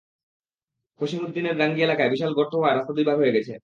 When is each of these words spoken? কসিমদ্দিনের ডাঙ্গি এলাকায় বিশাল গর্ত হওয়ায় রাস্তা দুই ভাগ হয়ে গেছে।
কসিমদ্দিনের 0.99 1.55
ডাঙ্গি 1.57 1.81
এলাকায় 1.83 2.11
বিশাল 2.13 2.31
গর্ত 2.37 2.53
হওয়ায় 2.55 2.75
রাস্তা 2.75 2.93
দুই 2.93 3.05
ভাগ 3.09 3.17
হয়ে 3.21 3.35
গেছে। 3.35 3.53